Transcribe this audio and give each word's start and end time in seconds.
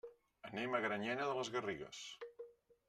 Anem 0.47 0.77
a 0.77 0.79
Granyena 0.85 1.29
de 1.31 1.37
les 1.41 1.53
Garrigues. 1.59 2.03